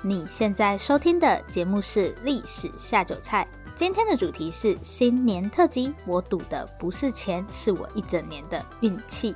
[0.00, 5.92] 你现在收听的节目是《历史下酒菜》，今天的主题是新年特辑。
[6.06, 9.34] 我赌的不是钱，是我一整年的运气。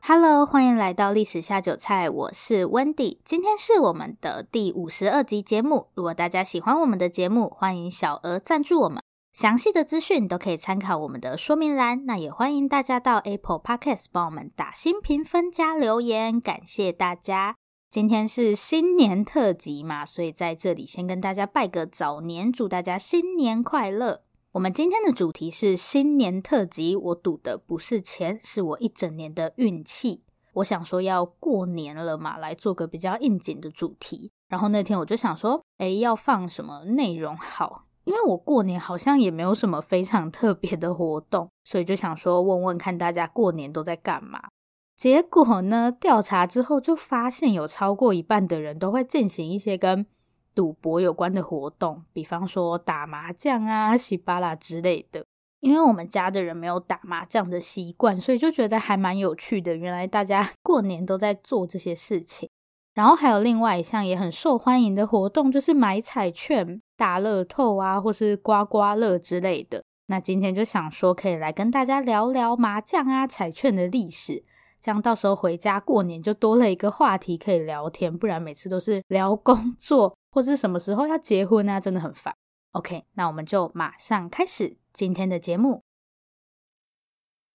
[0.00, 3.18] Hello，欢迎来到《历史下酒菜》，我是 Wendy。
[3.22, 5.88] 今天是我们的第五十二集节目。
[5.92, 9.02] 如果大家喜欢我们的节目，欢迎小额赞助我们。
[9.32, 12.04] 详细的资讯都可以参考我们的说明栏。
[12.04, 17.56] 那也欢迎大家到 Apple Podcast 帮我们打新评分加留言，感谢大家。
[17.88, 24.22] 今天是新年特辑嘛，所以在这里先跟大家拜个早年，祝大家新年快乐。
[24.52, 30.24] 我们今天的主题是新年特辑，我赌的不是钱，是我一整年的运气。
[30.56, 34.30] 我想说要过年了嘛，来做个比较应景的主题。
[34.48, 37.86] 然后那天我就想说，哎，要放什么内容好？
[38.04, 44.48] 因为我过年好像也没有什么非常特别的活动，所以就想说问问看大家过年都在干嘛。
[44.96, 50.06] 结果呢，调查之后就发现有超过一半的人都会进行一些跟
[50.54, 55.24] 赌博有关的活动，比方说打麻将啊、洗巴拉之类的。
[55.60, 59.76] 因为我们家的人没有打麻将的习惯，所以就觉得还蛮有趣的。
[59.76, 62.48] 原来大家过年都在做这些事情。
[62.94, 69.82] 然后还有另外一项也很受欢迎的活动，就是买彩券、大乐透啊，或是刮刮乐之类的。
[70.06, 74.44] 那今天就想说，可以来跟大家聊聊麻将啊、彩券的历史，
[74.80, 82.34] 这样到时候回家过年就多了一个话题可以聊天，不然每次都是聊工作或是什么时候要结婚啊，真的很烦。
[82.72, 85.82] OK，那我们就马上开始今天的节目。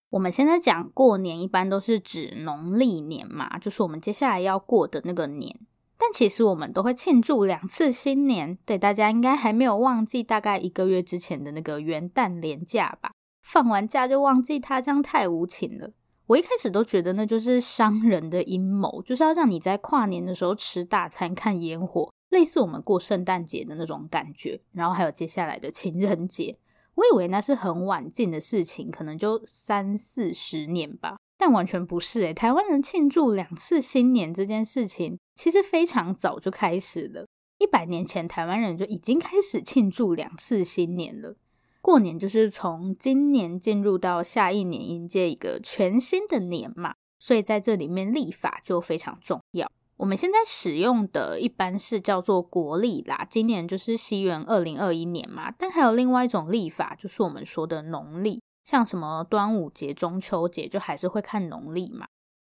[0.09, 5.59] 我们现在讲过年，一般都是指农历年嘛，就是我们接下来要过的那个年。
[5.97, 13.11] 但其实我们都会庆祝两次新年，对，大家应该还没有忘记大概一个月之前的那个元旦连假吧？
[13.41, 15.91] 放完假就忘记它，这样太无情了。
[16.27, 24.61] 我一开始都觉得那就是商人的阴谋，就是要让你在跨年的时候吃大餐、看烟火，类似我们过圣诞节的那种感觉。
[24.73, 26.57] 然后还有接下来的情人节。
[26.97, 37.27] 我以为那是很晚近的事情，可能就三四十年吧，但完全不是诶，台湾人庆祝两次新年这件事情，其实非常早就开始了。
[37.59, 41.35] 一百年前，台湾人就已经开始庆祝两次新年了。
[41.81, 49.71] 过年就是从今年进入到下一年，迎接一个全新的年嘛，所以在这里面立法就非常重要。
[49.97, 55.51] 我们现在使用的一般是叫做国历啦，今年就是西元二零二一年嘛。
[55.51, 62.05] 但还有另外一种历法，就是我们说的农历，像什么端午节、中秋节，就还是会看农历嘛。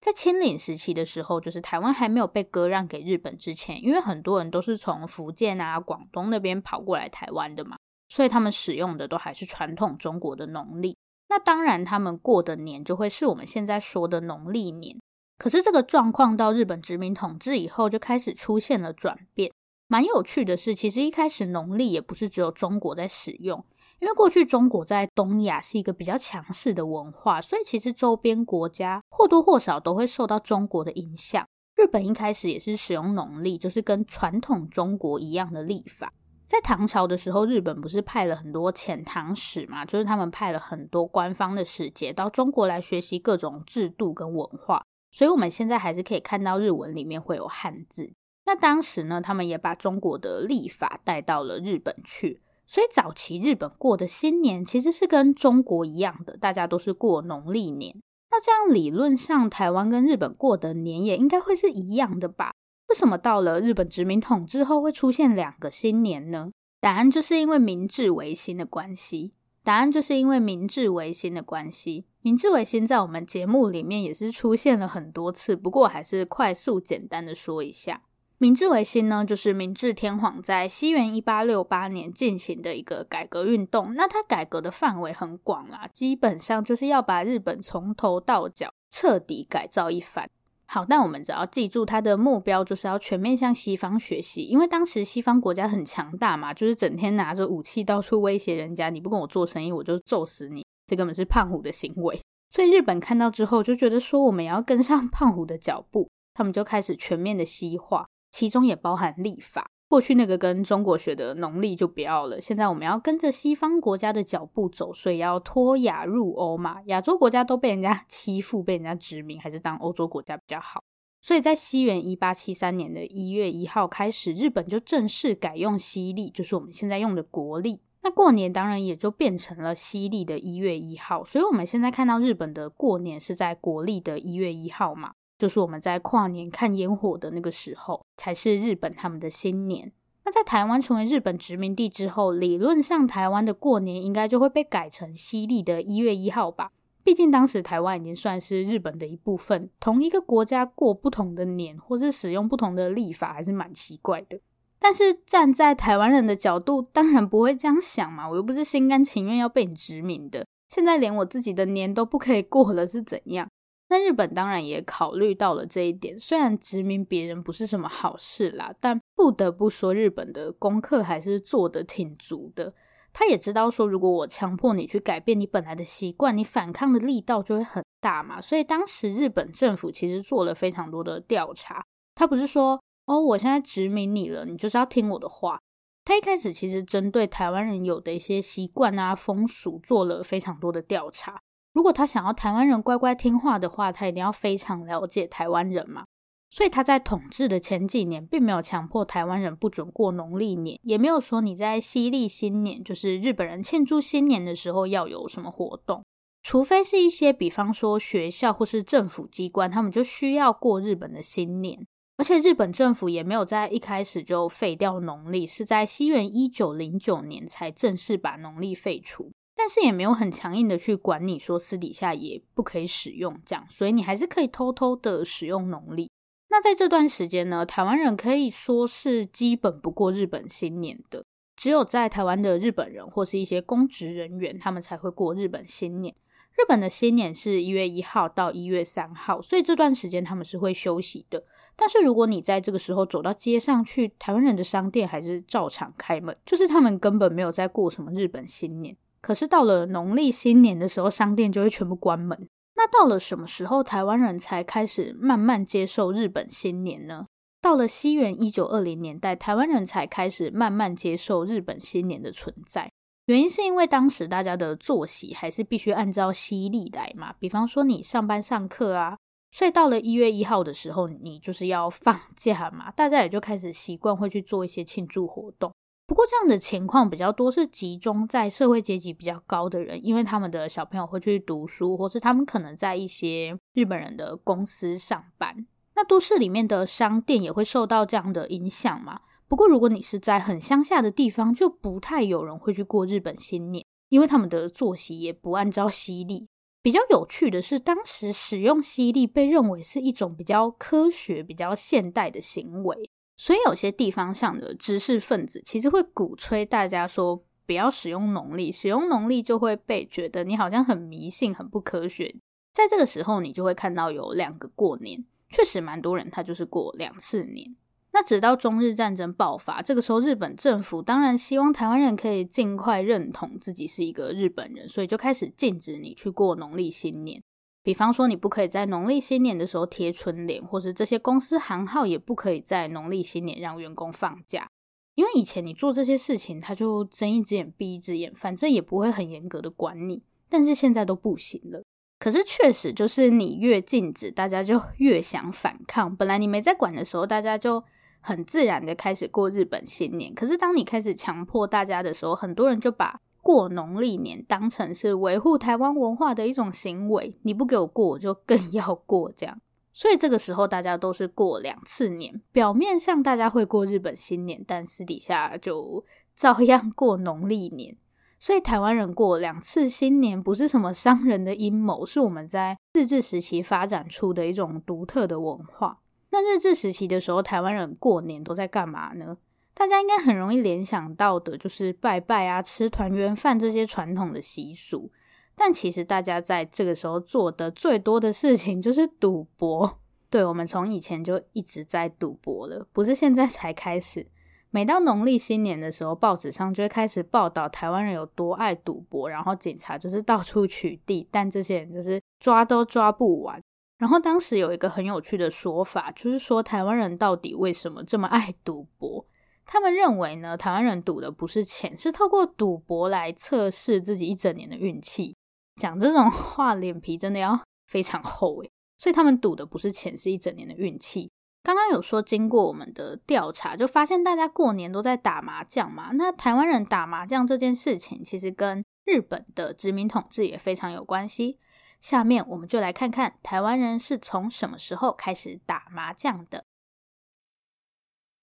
[0.00, 7.76] 在清领时期的时候，就是台湾还没有被割让给日本之前，因为很多人都是从福建啊、广东那边跑过来台湾的嘛，
[8.08, 10.96] 所以他们使用的都还是传统中国的农历。
[11.28, 14.96] 那当然，他们过的年就会是我们现在说的农历年。
[15.42, 19.50] 可是这个状况到日本殖民统治以后就开始出现了转变。
[19.88, 23.66] 蛮有趣的是，其实一开始农历也不是只有中国在使用，
[23.98, 31.44] 因为过去中国在东亚是一个比较强势的文化，所以其实周边国家或多或少都会受到中国的影响。
[31.74, 36.12] 日本一开始也是使用农历，就是跟传统中国一样的历法。
[36.46, 44.84] 在唐朝的时候，日本不是派了很多遣唐使嘛，就是他们派了很多官方的使节到中国来学习各种制度跟文化。
[45.12, 48.12] 所以我们现在还是可以看到日文里面会有汉字。
[48.46, 52.42] 那当时呢，他们也把中国的历法带到了日本去。
[52.66, 58.00] 所以早期日本过的新年其实是跟中国一样的，大家都是过农历年。
[58.30, 62.52] 那这样理论上，台湾跟日本过的年也应该会是一样的吧？
[62.88, 66.50] 为什么到了日本殖民统治后会出现两个新年呢？
[66.80, 69.34] 答案就是因为明治维新的关系。
[69.62, 72.06] 答案就是因为明治维新的关系。
[72.24, 78.02] 明治维新在我们节目里面也是出现了很多次，不过还是快速简单的说一下。
[78.38, 83.94] 明治维新呢，就是明治天皇在西元一八六八年进行的一个改革运动。
[83.96, 90.30] 那它改革的范围很广啦，基本上就是要把日本从头到脚彻底改造一番。
[90.66, 102.20] 好，但我们只要记住它的目标，就是要全面向西方学习，因为当时西方国家很强大嘛，就是整天拿着武器到处威胁人家，你不跟我做生意，我就揍死你，这根本是胖虎的行为。
[102.50, 109.66] 所以日本看到之后就觉得说，我们要跟上胖虎的脚步，他们就开始全面的西化，其中也包含立法。
[109.88, 116.82] 过去那个跟中国学的农历就不要了，现在我们要跟着西方国家的脚步走，所以要脱亚入欧嘛。
[116.88, 120.82] 亚洲国家都被人家 欺负，被人家殖民，还是当欧洲国家比较好。
[121.22, 127.80] 所以在西元一八七三年的一月一号开始，日本就正式改用西历，就是我们现在用的国历。
[128.02, 131.24] 那过年当然也就变成了西历的一月一号。
[131.24, 135.12] 所以我们现在看到日本的过年是在国历的一月一号嘛。
[135.38, 139.90] 就是我们在跨年看烟火的那个时候，才是日本他们的新年。
[140.24, 146.70] 那在台湾成为日本殖民地之后，理论上台湾的过年应该就会被改成西历的一月一号吧？
[147.02, 154.38] 毕竟当时台湾已经算是日本的一部分，同一个国家过不同的年，或是使用不同的历法，还是蛮奇怪的。
[154.82, 160.44] 但是站在台湾人的角度，当然不会这样想嘛，我又不是心甘情愿要被你殖民的。
[160.68, 163.48] 现在连我自己的年都不可以过了，是怎样？
[163.88, 172.72] 那日本当然也考虑到了这一点，虽然殖民别人不是什么好事啦，但不得不说，日本的功课还是做得挺足的。
[173.12, 178.40] 他也知道说，如果我强迫你去改变你本来的习惯，你反抗的力道就会很大嘛。
[178.40, 185.60] 所以当时日本政府其实做了非常多的调查，他不是说哦，我现在殖民你了，你就是要听我的话。
[186.04, 191.40] 他一开始其实针对台湾人有的一些习惯啊、风俗做了非常多的调查。
[191.72, 196.04] 如果他想要台湾人乖乖听话的话，他一定要非常了解台湾人嘛。
[196.50, 206.04] 所以他在统治的前几年，并没有强迫台湾人不准过农历年，也没有说你在西历新年，就是日本人庆祝新年的时候要有什么活动。
[206.42, 211.86] 除非是一些，比方说学校或是政府机关，他们就需要过日本的新年。
[212.22, 219.32] 而且日本政府也没有在一开始就废掉农历，是在西元一九零九年才正式把农历废除。
[219.56, 226.08] 但是也没有很强硬的去管你说私底下也不可以使用这样，所以你还是可以偷偷的使用农历。
[226.48, 231.24] 那在这段时间呢，台湾人可以说是基本不过日本新年的，
[231.56, 236.14] 只有在台湾的日本人或是一些公职人员，他们才会过日本新年。
[236.52, 241.42] 日本的新年是一月一号到一月三号，所以这段时间他们是会休息的。
[241.82, 248.96] 但是如果你在这个时候走到街上去，台湾人的商店还是照常开门，就是他们根本没有在过什么日本新年。
[249.20, 252.48] 可是到了农历新年的时候，商店就会全部关门。
[252.76, 257.26] 那到了什么时候台湾人才开始慢慢接受日本新年呢？
[257.60, 262.92] 到了西元一九二零年代，台湾人才开始慢慢接受日本新年的存在。
[263.26, 269.18] 原因是因为当时大家的作息还是必须按照西历来嘛，比方说你上班上课啊。
[269.52, 275.70] 所以到了一月一号的时候，你就是要放假嘛，大家也就开始习惯会去做一些庆祝活动。
[276.06, 285.66] 不过这样的情况比较多是集中在社会阶级比较高的人，因为他们的小朋友会去读书，或是他们可能在一些日本人的公司上班。
[285.94, 289.20] 那都市里面的商店也会受到这样的影响嘛。
[289.46, 296.48] 不过如果你是在很乡下的地方，就不太有人会去过日本新年，因为他们的作息也不按照西历。
[296.82, 312.34] 比较有趣的是，当时使用西历被认为是一种比较科学、比较现代的行为，所以有些地方上的知识分子其实会鼓吹大家说不要使用农历，使用农历就会被觉得你好像很迷信、很不科学。
[312.72, 317.76] 在这个时候，你就会看到有两个过年，确实蛮多人他就是过两次年。
[318.14, 327.42] 那直到中日战争爆发，这个时候日本政府当然希望台湾人可以尽快认同自己是一个日本人，所以就开始禁止你去过农历新年。
[327.82, 334.68] 比方说，你不可以在农历新年的时候贴春联，或是这些公司行号也不可以在农历新年让员工放假。
[335.14, 340.22] 因为以前你做这些事情，他就睁一只眼闭一只眼，反正也不会很严格的管你。
[340.50, 341.82] 但是现在都不行了。
[342.18, 346.14] 可是确实就是你越禁止，大家就越想反抗。
[346.14, 347.82] 本来你没在管的时候，大家就。
[348.22, 357.36] 很自然的开始过日本新年，可是当你开始强迫大家的时候，很多人就把过农历年当成是维护台湾文化的一种行为。
[357.42, 359.60] 你不给我过，我就更要过这样。
[359.92, 367.96] 所以这个时候大家都是过两次年，表面上大家会过日本新年，但私底下就照样过农历年。
[368.38, 376.01] 所以台湾人过两次新年不是什么商人的阴谋，是我们在日治时期发展出的一种独特的文化。
[376.32, 379.36] 那日治时期的时候，台湾人过年都在干嘛呢？
[379.74, 385.12] 大家应该很容易联想到的就是拜拜啊、吃团圆饭这些传统的习俗。
[385.54, 389.98] 但其实大家在这个时候做的最多的事情就是赌博。
[390.30, 394.26] 对，我们从以前就一直在赌博了，不是现在才开始。
[394.70, 403.62] 每到农历新年的时候，报纸上就会开始报道台湾人有多爱赌博，然后警察就是到处取缔，但这些人就是抓都抓不完。
[404.02, 409.24] 然后当时有一个很有趣的说法，就是说台湾人到底为什么这么爱赌博？
[409.64, 415.36] 他们认为呢，台湾人赌的不是钱，是透过赌博来测试自己一整年的运气。
[415.80, 417.56] 讲这种话，脸皮真的要
[417.86, 418.70] 非常厚诶。
[418.98, 421.30] 所以他们赌的不是钱，是一整年的运气。
[421.62, 426.10] 刚刚有说，经过我们的调查，就发现大家过年都在打麻将嘛。
[426.14, 431.60] 那台湾人打麻将这件事情，其实跟日本的殖民统治也非常有关系。
[432.02, 436.64] 下面我们就来看看台湾人是从什么时候开始打麻将的。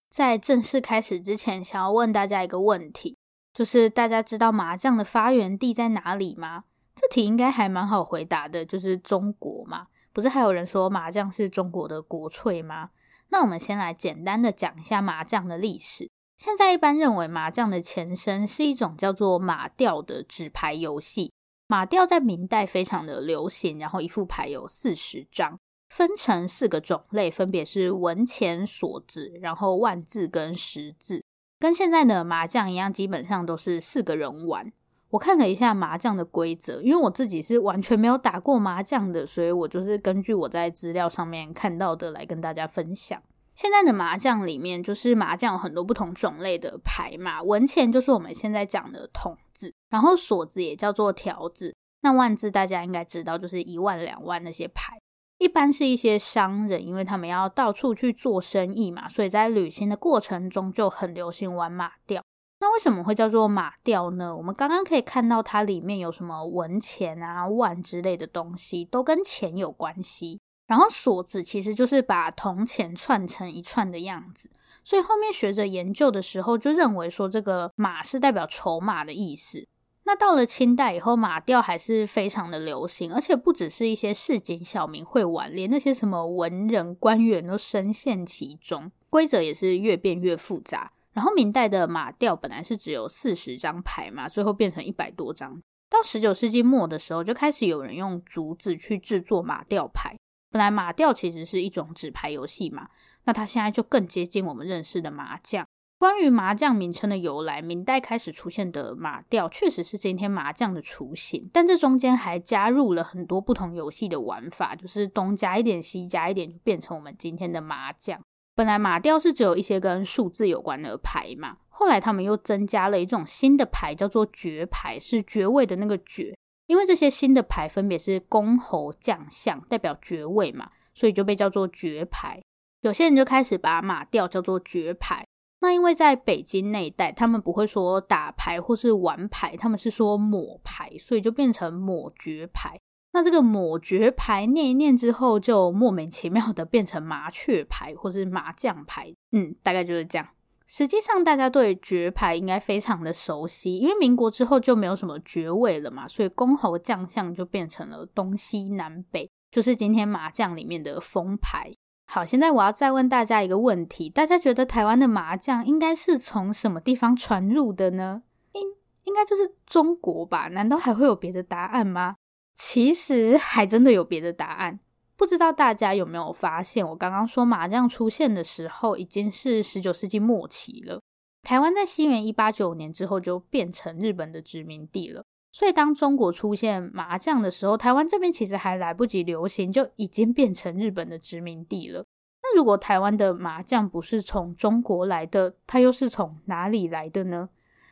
[0.09, 3.17] 在正式开始之前，想要问大家一个问题，
[3.53, 6.63] 就是大家知道麻将的发源地在哪里吗？
[6.95, 9.87] 这题应该还蛮好回答的，就是中国嘛。
[10.13, 12.91] 不是还有人说麻将是中国的国粹吗？
[13.27, 16.09] 那我们先来简单的讲一下麻将的历史。
[16.37, 21.33] 现在一般认为麻将的前身是一种叫做马吊的纸牌游戏。
[21.71, 25.59] 马吊在明代非常的流行，然后一副牌有四十张。
[25.87, 31.23] 分成四个种类，分别是文钱、锁子，然后万字跟十字，
[31.59, 34.73] 跟现在的麻将一样，基本上都是四个人玩。
[35.11, 43.21] 我看了一下麻将的规则，因为我自己是完全没有打过麻将的，所以我就是根据我在资料上面看到的来跟大家分享。
[43.59, 54.97] 现在的麻将里面，就是麻将有很多不同种类的牌嘛，文钱就是我们现在讲的筒子，然后锁子也叫做条子，那万字大家应该知道，就是一万两万那些牌。
[55.39, 62.23] 一般是一些商人，因为他们要到处去做生意嘛，所以在旅行的过程中就很流行玩马吊。
[62.61, 64.33] 那为什么会叫做马吊呢？
[64.33, 70.39] 我们刚刚可以看到它里面有什么文钱啊、万之类的东西，都跟钱有关系。
[70.69, 74.51] 然后锁子其实就是把铜钱串成一串的样子，
[74.83, 79.67] 所以后面学者研究的时候就认为说，这个马是代表筹码的意思。
[80.03, 90.91] 那到了清代以后，马吊还是非常的流行，而且不只是一些市井小民会玩，连那些什么文人官员都深陷其中，规则也是越变越复杂。
[91.13, 95.59] 然后明代的马吊本来是只有四十张牌嘛，最后变成一百多张。
[95.89, 100.15] 到十九世纪末的时候，就开始有人用竹子去制作马吊牌。
[100.51, 102.89] 本来马吊其实是一种纸牌游戏嘛，
[103.25, 105.65] 那它现在就更接近我们认识的麻将。
[105.99, 118.19] 关于麻将名称的由来，明代开始出现的马吊确实是今天麻将的雏形，但这中间还加入了很多不同游戏的玩法，就是东加一点，西加一点，就变成我们今天的麻将。
[118.55, 126.33] 本来马吊是只有一些跟数字有关的牌嘛，后来他们又增加了一种新的牌，叫做爵牌，是爵位的那个爵。
[126.69, 132.39] 因为这些新的牌分别是公侯将相，代表爵位嘛，所以就被叫做爵牌。
[132.81, 135.25] 有些人就开始把马吊叫做爵牌。
[135.61, 142.79] 那因为在北京那一带，他们不会说打牌或是玩牌，他们是说抹牌，所以就变成抹爵牌。
[143.13, 149.11] 那这个抹爵牌念一念之后，就莫名其妙的变成麻雀牌或是麻将牌。
[149.31, 150.27] 嗯，大概就是这样。
[150.71, 161.71] 实际上，大家对爵牌应该非常的熟悉，因为民国之后就没有什么爵位了嘛，所以公侯将相就变成了东西南北，就是今天麻将里面的封牌。
[162.05, 168.21] 好，现在我要再问大家一个问题：大家觉得台湾的麻将应该是从什么地方传入的呢？
[168.53, 168.61] 应
[169.05, 170.49] 应该就是中国吧？
[170.49, 172.15] 难道还会有别的答案吗？
[172.53, 174.79] 其实还真的有别的答案。
[175.19, 181.01] 不知道大家有没有发现，我刚刚说麻将出现的时候已经是十九世纪末期了。
[181.43, 185.25] 台湾在西元一八九年之后就变成日本的殖民地了。
[185.51, 192.05] 所以，当中国出现麻将的时候，台湾这边其实还来不及流行，就已经变成日本的殖民地了。
[192.41, 197.49] 那如果台湾的麻将不是从中国来的，它又是从哪里来的呢？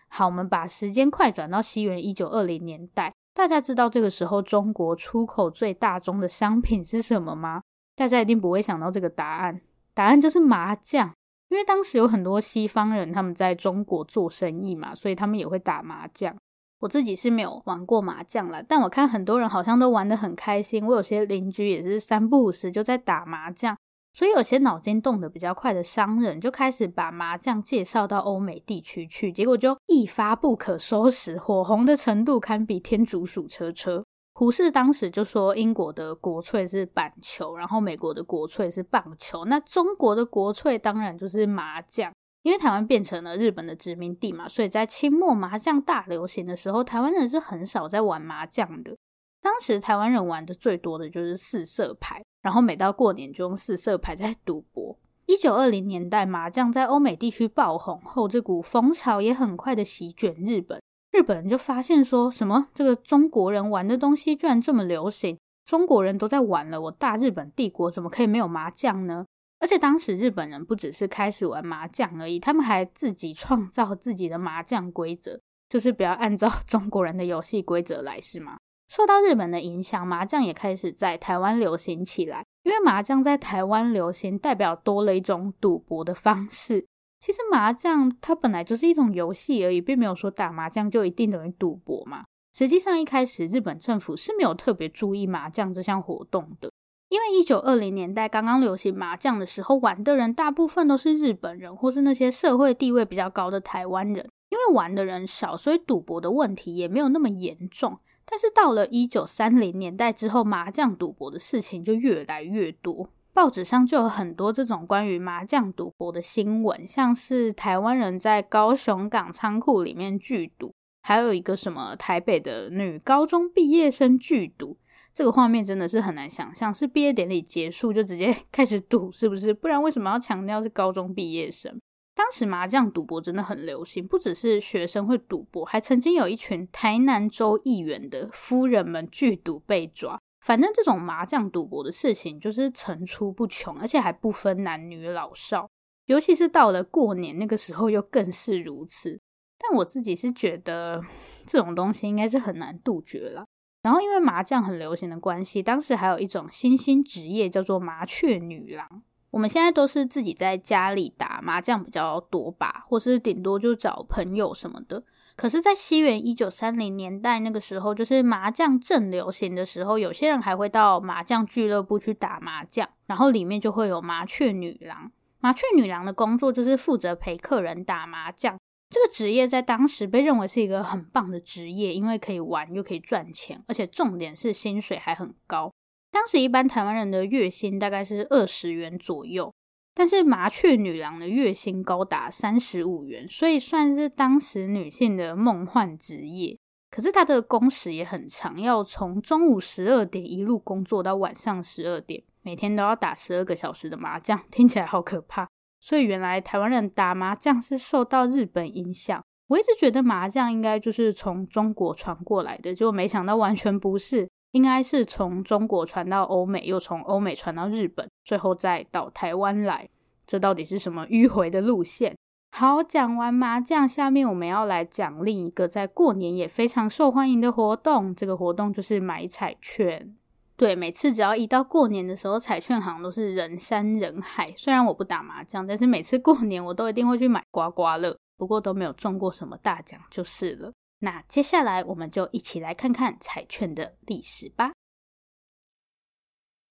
[0.07, 7.61] 好，我们把时间快转到西元一九二零年代，大家知道这个时候中国出口最大宗的商品是什么吗？
[7.95, 9.61] 大家一定不会想到这个答案，
[9.93, 11.13] 答案就是麻将。
[11.49, 16.35] 因为当时有很多西方人他们在中国做生意嘛，所以他们也会打麻将。
[16.79, 20.83] 我自己是没有玩过麻将啦，但我看很多人好像都玩得很开心。
[20.83, 23.77] 我有些邻居也是三不五时就在打麻将，
[24.17, 34.03] 所以有些脑筋动得比较快的商人就开始把麻将介绍到欧美地区去，结果就一发不可收拾，火红的程度堪比天竺鼠车车。
[34.33, 42.11] 胡适当时就说，英国的国粹是板球，然后美国的国粹是棒球，那中国的国粹当然就是麻将。
[42.41, 48.97] 因为台湾变成了日本的殖民地嘛，所以在清末麻将大流行的时候，台湾人是很少在玩麻将的。
[49.43, 54.97] 当时台湾人玩的最多的就是四色牌，然后每到过年就用四色牌在赌博。
[55.25, 60.81] 一九二零年代，麻将在欧美地区爆红后，这股风潮也很快的席卷日本。
[61.11, 69.25] 日本人就发现说什么这个中国人玩的东西居然这么流行，中国人都在玩了，我大日本帝国怎么可以没有麻将呢？
[69.59, 75.37] 而且当时日本人不只是开始玩麻将而已，他们还自己创造自己的麻将规则，
[75.67, 78.57] 就是不要按照 中国人的游戏规则来，是吗？
[78.87, 82.43] 受到日本的影响，麻将也开始在台湾流行起来。
[82.63, 86.85] 因为麻将在台湾流行，代表多了一种赌博的方式。
[87.19, 92.25] 其实麻将它本来就是一种游戏而已，并没有说打麻将就一定等于赌博嘛。
[92.53, 96.71] 实际上一开始日本政府是没有特别注意麻将这项活动的，
[97.09, 104.29] 因为一九二零年代刚刚流行麻将的时候，玩的人大部分都是日本人或是那些社会地位比较高的台湾人。
[104.49, 107.99] 因为玩的人少，所以赌博的问题也没有那么严重。
[108.29, 124.77] 但是到了一九三零年代之后，麻将赌博的事情就越来越多，报纸上就有很多这种关于麻将赌博的新闻，像是台湾人在高雄港仓库里面聚赌，还有一个什么台北的女高中毕业生聚赌，
[125.13, 129.53] 这个画面真的是很难想象，是毕业典礼结束就直接 开始赌，是不是？
[129.53, 131.79] 不然为什么要强调是高中毕业生？
[132.17, 140.19] 当时麻将赌博真的很流行，不只是学生会赌博，还曾经有一群台南州议员的夫人们聚赌被抓。
[140.43, 145.69] 反正这种麻将赌博的事情就是层出不穷，而且还不分男女老少，
[146.07, 149.21] 尤其是到了过年那个时候又更是如此。
[149.59, 151.03] 但我自己是觉得
[151.45, 153.45] 这种东西应该是很难杜绝了。
[153.83, 159.03] 然后因为麻将很流行的关系，当时还有一种新兴职业叫做麻雀女郎。
[159.31, 165.03] 我们现在都是自己在家里打麻将比较多吧，或是顶多就找朋友什么的。
[165.35, 175.11] 可是，在西元一九三零年代那个时候，就是麻将正流行的时候，有些人还会到麻将俱乐部去打麻将，然后里面就会有麻雀女郎。
[175.39, 178.57] 麻雀女郎的工作就是负责陪客人打麻将。
[178.89, 185.71] 这个职业在当时被认为是一个很棒的职业，因为可以玩又可以赚钱，而且重点是薪水还很高。
[186.17, 189.53] 当时一般台湾人的月薪大概是二十元左右，
[189.93, 196.57] 但是麻雀女郎的月薪高达三十五元，所以算是当时女性的梦幻职业。
[196.89, 205.47] 可是她的工时也很长，要从中午十二点一路工作到晚上十二点，每天都要打十二个小时的麻将，听起来好可怕。
[205.79, 209.23] 所以原来台湾人打麻将是受到日本影响。
[209.49, 214.27] 我一直觉得麻将应该就是从中国传过来的，结果没想到完全不是。
[214.51, 219.89] 应该是从中国传到欧美，又从欧美传到日本，最后再到台湾来。
[220.25, 222.15] 这到底是什么迂回的路线？
[222.51, 228.15] 好，讲完麻将，下面我们要来讲另一个在过年也非常受欢迎的活动。
[228.15, 230.15] 这个活动就是买彩券。
[230.55, 234.51] 对，每次只要一到过年的时候，彩券行都是人山人海。
[234.57, 240.73] 虽然我不打麻将，但是每次过年我都一定会去买刮刮乐，不过都没有中过什么大奖就是了。
[240.99, 244.71] 那接下来我们就一起来看看彩券的历史吧。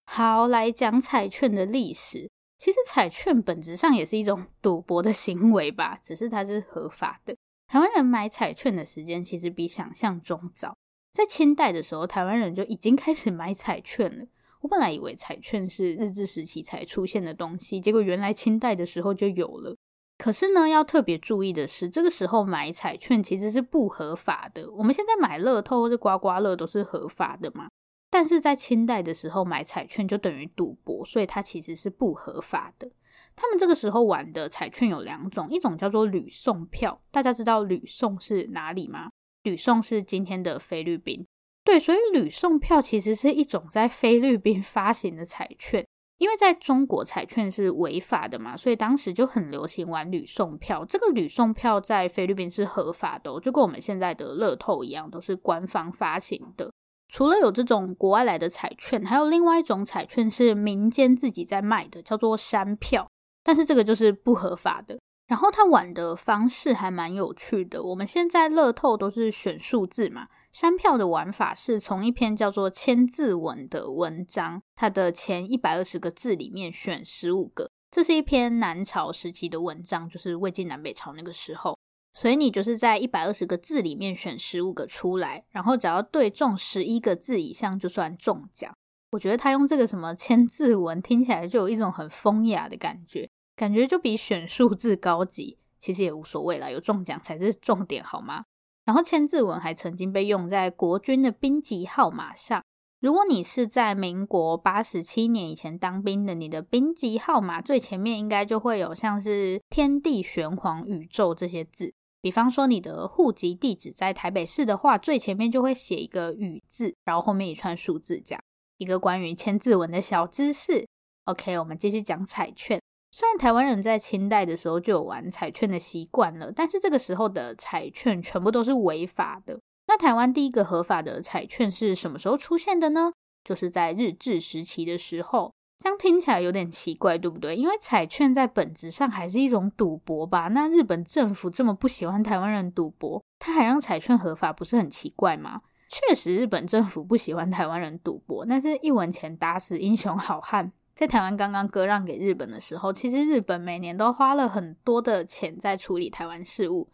[0.04, 2.30] 好，来讲彩券的历史。
[2.58, 7.36] 其实彩券本质上也是一种赌博的行为吧，只是它是合法的。
[7.66, 10.76] 台湾人买彩券的时间其实比想象中早，
[11.12, 14.24] 在清代的时候，台湾人就已经开始买彩券了。
[14.60, 19.76] 我本来以为彩券是日治时期才出现的东西，结果原来清代的时候就有了。
[20.18, 24.70] 可是呢，要特别注意的是，这个时候买彩券其实是不合法的。
[24.72, 27.68] 我们现在买乐透或者刮刮乐都是合法的嘛，
[28.10, 32.90] 但是在清代的时候买彩券就等于赌博，所以它其实是不合法的。
[33.34, 39.10] 他们这个时候玩的彩券有两种，一种叫做吕宋票，大家知道吕宋是哪里吗？
[39.42, 41.26] 吕宋是今天的菲律宾，
[41.62, 45.86] 对，所以吕宋票其实是一种在菲律宾发行的彩券。
[46.18, 50.84] 因为在中国彩券是违法的嘛，所以当时就很流行玩吕宋票。
[50.84, 56.72] 这个吕宋票在菲律宾是合法的，就跟我们现在的乐透一样，都是官方发行的。
[57.08, 63.06] 除了有这种国外来的彩券，还有另外一种彩券是民间自己在卖的，叫做山票，
[63.44, 64.98] 但是这个就是不合法的。
[65.28, 70.28] 然后他玩的方式还蛮有趣的，我们现在乐透都是选数字嘛。
[70.58, 77.70] 山票的玩法是从一篇叫做《千字文》的文章，它的前一百二十个字里面选十五个。
[77.90, 81.78] 这是一篇南朝时期的文章，就是魏晋南北朝那个时候。
[82.14, 88.74] 所以你就是在一百二十个字里面选十五个出来，然后只要对中十一个字以上就算中奖。
[89.10, 95.58] 我觉得他用这个什么《千字文》听起来就有一种很风雅的感觉，感觉就比选数字高级。
[95.78, 98.46] 其实也无所谓啦，有中奖才是重点，好吗？
[98.86, 102.62] 然后千字文还曾经被用在国军的兵籍号码上。
[103.00, 111.92] 如果你是在民国八十七年以前当兵的，你的兵籍号码最前面应该就会有像是“天地玄黄宇宙”这些字。
[112.22, 118.42] 比方说你的户籍地址在台北市的话，最前面就会写一个“宇”字，然后后面一串数字，这样
[118.78, 120.86] 一个关于千字文的小知识。
[121.24, 122.80] OK，我们继续讲彩券。
[123.18, 129.58] 虽然台湾人在清代的时候就有玩彩券的习惯了，但是这个时候的彩券全部都是违法的。
[129.86, 133.10] 那台湾第一个合法的彩券是什么时候出现的呢？
[133.42, 135.50] 就是在日治时期的时候。
[135.78, 137.56] 这样听起来有点奇怪，对不对？
[137.56, 140.48] 因为彩券在本质上还是一种赌博吧？
[140.48, 145.62] 那日本政府这么不喜欢台湾人赌博，他还让彩券合法，不是很奇怪吗？
[145.88, 150.70] 确实日本政府不喜欢台湾人赌博，但是一文钱打死英雄好汉。
[150.96, 156.90] 在台湾刚刚割让给日本的时候，其实日本每年都花了很多的钱在处理台湾事务。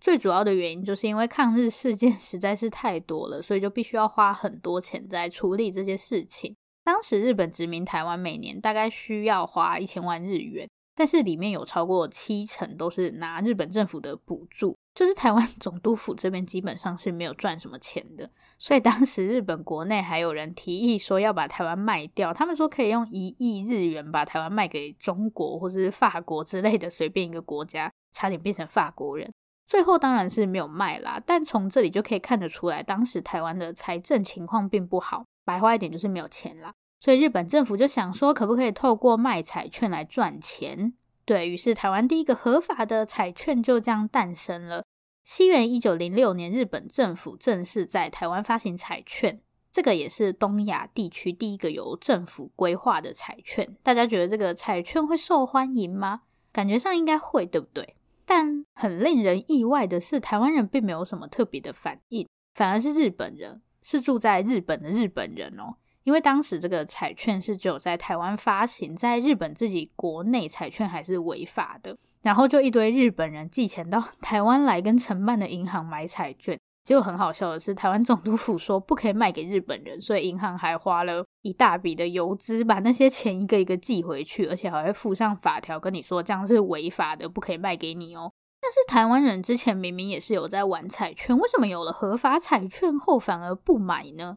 [0.00, 6.56] 最主要的原因就是因为抗日事件实在是太多了，所以就必须要花很多钱在处理这些事情。
[6.82, 18.30] 当时日本殖民台湾每年大概需要花一千万日元，但是里面有超过七成都是拿日本政府的补助，就是台湾 总督府这边基本上是没有赚什么钱的。
[18.58, 29.32] 所以当时日本国内还有人提议说要把台湾卖掉，他们说可以用一亿日元把台湾卖给中国或是法国之类的随便一个国家，差点变成法国人。
[29.66, 36.72] 最后当然是没有卖啦，但从这里就可以看得出来，当时台湾的财政情况并不好，白话一点就是没有钱啦。
[37.04, 40.94] 所以日本政府就想说，可不可以透过卖彩券来赚钱？
[41.26, 44.86] 对，于是台湾第一个合法的彩券就这样诞生了。
[45.22, 53.76] 西元一九零六年，日本政府正式在台湾发行彩券，这个也是东亚地区第一个由政府规划的彩券。
[53.82, 56.22] 大家觉得这个彩券会受欢迎吗？
[56.54, 57.96] 感觉上应该会，对不对？
[58.24, 65.76] 但很令人意外的是，台湾人并没有什么特别的反应，反而是日本人，是住在日本的日本人哦。
[66.04, 76.58] 因为当时这个彩券是只有在台湾发行，在日本自己国内彩券还是违法的，然后就一堆日本人寄钱到 台湾来跟承办的银行买彩券。
[76.82, 88.30] 结果很好笑的是，台湾总督府说不可以卖给日本人，所以银行还花了一大笔的邮资把那些钱一个一个寄回去，而且还会附上法条跟你说这样是违法的，不可以卖给你哦。
[88.60, 94.36] 但是台湾人之前明明也是有在玩彩券，为什么有了合法彩券后反而不买呢？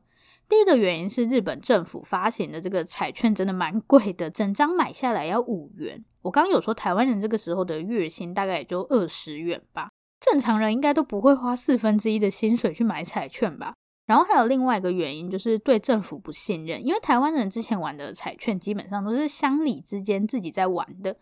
[0.49, 6.03] 第一个原因是日本政府发行的这个彩券真的蛮贵的，整张买下来要五元。
[6.21, 9.89] 我刚刚有说台湾人这个时候的月薪大概也就二十元吧。
[10.19, 13.73] 正常人应该都不会花四分之一的薪水去买彩券吧？
[14.07, 16.83] 然后还有另外一个原因，就是对政府不信任。
[16.83, 21.15] 因为台湾人之前玩的彩券基本上都是乡里之间自己在玩的，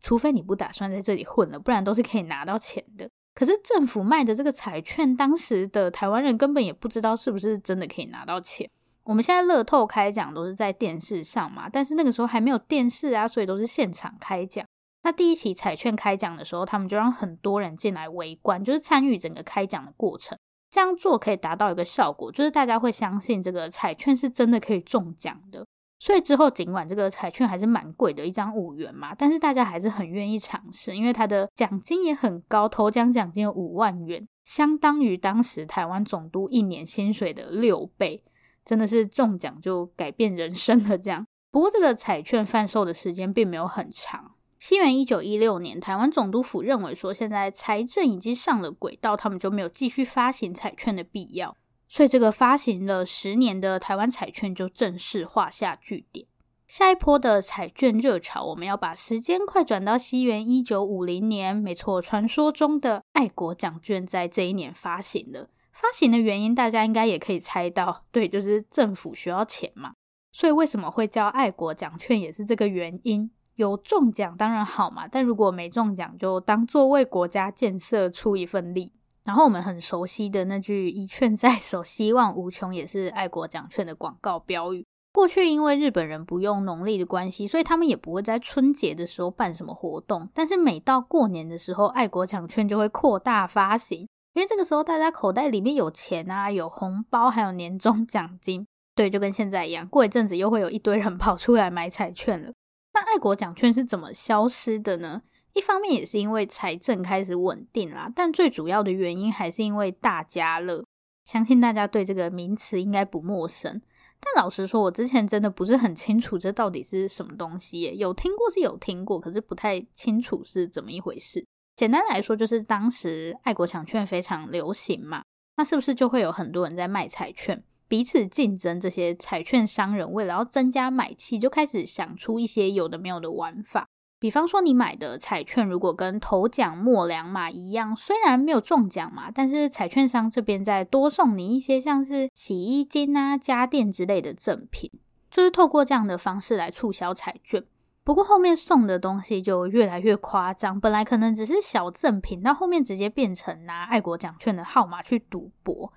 [0.00, 3.10] 除非你不打算在这里混了，不然都是可以拿到钱的。
[3.38, 8.68] 可是政府卖的这个彩券，当时的台湾人根本也不知道是不是真的可以拿到钱。
[9.04, 14.66] 我们现在乐透开奖都是在电视上嘛，但是那个时候还没有电视啊，所以都是现场开奖。
[15.04, 20.36] 那第一期彩券开奖的时候，他们就让很多人进来围观，就是参与整个开奖的过程。
[20.68, 25.64] 这样做可以达到一个效果，就是大家会相信这个彩券是真的可以中奖的。
[25.98, 38.22] 所以之后尽管这个彩券还是蛮贵的，一张五元嘛，但是大家还是很愿意尝试，因为它的奖金也很高，头奖奖金有五万元，相当于当时台湾总督一年薪水的六倍，
[38.64, 41.26] 真的是中奖就改变人生了这样。
[41.50, 44.32] 不过这个彩券贩售的时间并没有很长。
[44.60, 51.56] 西元一九一六年，台湾总督府认为说，现在财政已经上了轨道，他们就没有继续发行彩券的必要，
[51.88, 56.26] 所以这个发行了十年的台湾彩券就正式画下句点。
[56.66, 65.48] 下一波的彩券热潮，我们要把时间快转到西元一九五零年，没错，传说中的爱国奖券在这一年发行了。
[65.72, 69.92] 发行的原因，大家应该也可以猜到，对，就是政府需要钱嘛。
[70.30, 73.30] 所以为什么会叫爱国奖券，也是这个原因。
[73.54, 78.92] 有中奖当然好嘛，但如果没中奖，就当做为国家建设出一份力。
[79.28, 84.86] 然后我们很熟悉的那句“一券在手，希望无穷”也是爱国奖券的广告标语。
[85.12, 90.26] 过去因为日本人不用农历的关系，所以他们也不会在春节的时候办什么活动。
[90.32, 98.66] 但是每到过年的时候，爱国奖券就会扩大发行，因为这个时候大家口袋里面有钱啊，有红包，还有年终奖金。
[98.94, 102.50] 对，就跟现在一样，过一阵子又会有一堆人跑出来买彩券了。
[102.94, 105.20] 那爱国奖券是怎么消失的呢？
[105.54, 110.84] 一方面也是因为财政开始稳定啦，但最主要的原因还是因为大家乐。
[111.24, 113.82] 相信大家对这个名词应该不陌生，
[114.18, 117.94] 但老实说，我之前真的不是很清楚这到底是什么东西耶。
[117.96, 121.44] 有听过是有听过，可是不太清楚是怎么一回事。
[121.76, 125.22] 简单来说，就是当时爱国抢券非常流行嘛，
[125.56, 127.62] 那是不是就会有很多人在卖彩券？
[127.86, 133.86] 彼此竞争，这些彩券商人为了要增加买气，就开始想出一些有的没有的玩法。
[134.20, 144.90] 比方说，你买的彩券如果跟头奖末两码一样，虽然没有中奖嘛，但是彩券商这边再多送你一些像是洗衣精啊、家电之类的赠品，
[145.30, 147.64] 就是透过这样的方式来促销彩券。
[148.02, 155.92] 不过后面送的东西就越来越夸张，本来可能只是小赠品，到后面直接变成拿爱国奖券的号码去赌博。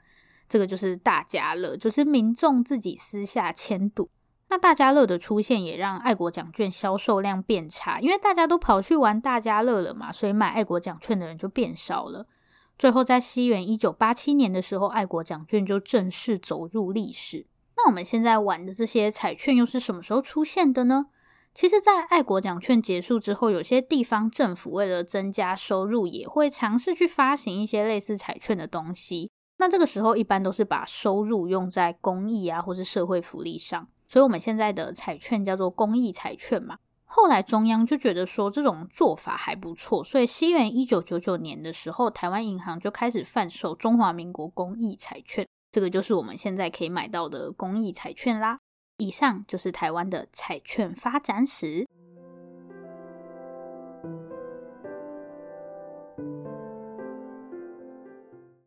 [0.49, 4.09] 这个就是大家乐，就是民众自己私下签赌。
[4.51, 12.27] 那大家乐的出现也让爱国奖券销售量变差，因为大家都跑去玩大家乐了嘛，所以买爱国奖券的人就变少了。
[12.77, 17.47] 最后在西元一九八七年的时候，爱国奖券就正式走入历史。
[17.77, 21.05] 那我们现在玩的这些彩券又是什么时候出现的呢？
[21.53, 29.31] 其实，在爱国奖券结束之后，有些地方政府为了增加收入，也会尝试去发行一些类似彩券的东西。
[29.59, 33.87] 那这个时候，一般都是把收入用在公益啊，或是社会福利上。
[34.11, 36.79] 所以，我们现在的彩券叫做公益彩券嘛。
[37.05, 45.47] 后来，中央就觉得说这种做法还不错，所以西元一九九九年的时候，台湾银行就开始贩售中华民国公益彩券。
[45.71, 48.59] 这个就是我们现在可以买到的公益彩券啦。
[48.97, 51.87] 以上就是台湾的彩券发展史。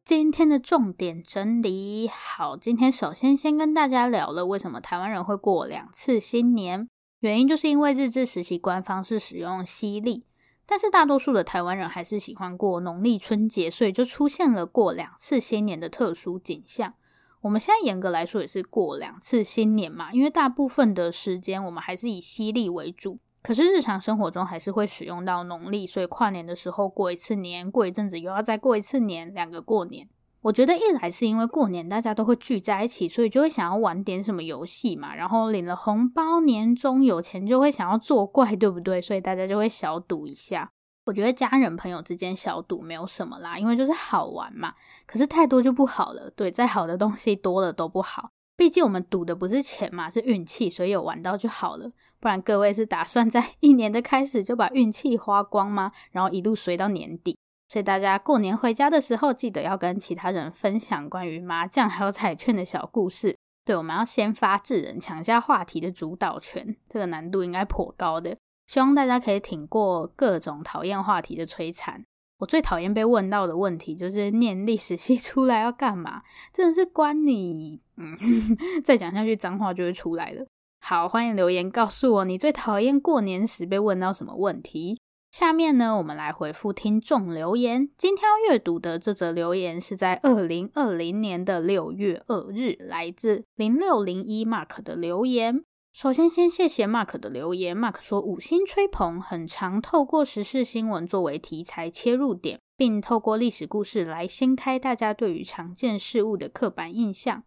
[0.04, 6.86] 今天的重点整理好，今天首先先跟大家聊了为什么台湾人会过两次新年，
[7.20, 10.26] 原因就是因为日治时期官方是使用西历，
[10.66, 16.92] 但是大多数的台湾人还是喜欢过农历春节，所以就出现了过两次新年的特殊景象。
[17.40, 30.08] 我们现在严格来说也是过两次新年嘛，因为大部分的时间我们还是以西历为主，可是日常生活中还是会使用到农历，所以跨年的时候过一次年，过一阵子又要再过一次年，两个过年。
[30.40, 38.98] 我觉得一来是因为过年大家都会聚在一起，所以就会想要玩点什么游戏嘛，然后领了红包，年终有钱就会想要作怪，对不对？
[38.98, 40.70] 所以大家就会小赌一下。
[41.04, 44.72] 我觉得家人朋友之间小赌没有什么啦，因为就是好玩嘛。
[45.04, 48.30] 可是太多就不好了，对，再好的东西多了都不好。
[48.56, 51.90] 毕竟我们赌的不是钱嘛，是运气，所以有玩到就好了。
[52.24, 55.92] 不然各位是打算在一年的开始就把运气花光吗？
[56.12, 57.36] 然后一路随到年底。
[57.68, 63.36] 所以大家过年回家的时候，记得要跟其他人分享关于麻将还有彩券的小故事。
[63.66, 68.34] 对，我们要先发制人，抢下话题的主导权，这个难度应该颇高的。
[68.66, 72.02] 希望大家可以挺过各种讨厌话题的摧残。
[72.38, 76.22] 我最讨厌被问到的问题就是念历史系出来要干嘛？
[76.50, 77.82] 真的是关你……
[77.96, 78.16] 嗯，
[78.82, 80.46] 再讲下去脏话就会出来了。
[80.86, 84.98] 好，欢迎留言告诉我你最讨厌过年时被问到什么问题。
[85.30, 87.88] 下面呢，我们来回复听众留言。
[87.96, 95.64] 今天要阅读的这则留言是在二零二零年的六月二日，来自零六零一 Mark 的留言。
[95.94, 97.74] 首先，先谢谢 Mark 的留言。
[97.74, 107.42] Mark 说：“五星吹捧，很常透过时事新闻作为题材切入点，并透过历史故事来掀开大家对于常见事物的刻板印象。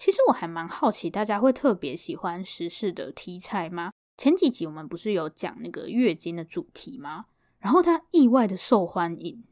[0.00, 3.92] 其实我还蛮好奇，大家会特别喜欢时事的题材吗？
[4.16, 7.26] 前几集我们不是有讲那个月经的主题吗？
[7.58, 9.44] 然后它意外的受欢迎。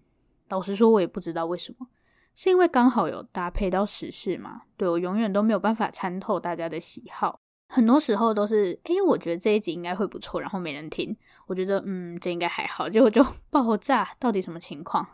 [0.49, 1.89] 老实说，我也不知道为什么，
[2.35, 4.63] 是因为刚好有搭配到时事吗？
[4.79, 11.15] 对，我永远都没有办法参透大家的喜好。”很多时候都是，诶，我觉得这一集应该会不错，然后没人听。
[11.47, 15.07] 我觉得，嗯，这应该还好，结果就 爆炸，到底什么情况？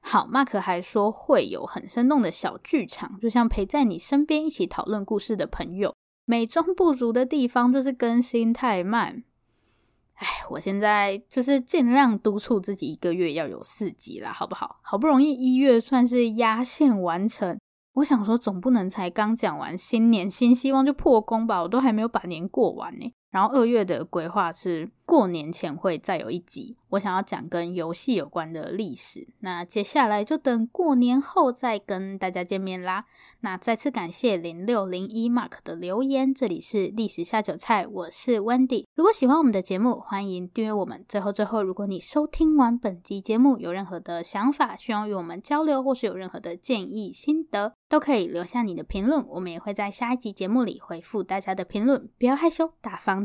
[0.00, 5.94] 好，Mark 还说会有很生动的小剧场，就像陪在你身边一起讨论故事的朋友。
[6.24, 9.22] 美中不足的地方就是更新太慢。
[10.14, 14.78] 哎，我现在就是尽量督促自己一个月要有四集啦，好不好？
[14.82, 17.58] 好不容易一月算是压线完成。
[17.94, 21.62] 我想说，总不能才刚讲完新年新希望就破功吧？
[21.62, 23.12] 我都还没有把年过完呢。
[23.36, 29.28] 然后二月的规划是过年前会再有一集，我想要讲跟游戏有关的历史。
[29.40, 33.04] 那接下来就等过年后再跟大家见面啦。
[33.40, 38.86] 那再次感谢零六零一 Mark 的留言，这里是历史下酒菜，我是 Wendy。
[38.94, 41.04] 如果喜欢我们的节目，欢迎订阅我们。
[41.06, 52.08] 最后最后，如果你收听完本集节目有任何的想法，需要与我们交流，或是有任何的建议心得，都可以留下你的评论，我们也会在下一集节目里回复大家的评论。
[52.18, 53.24] 不要害羞，大方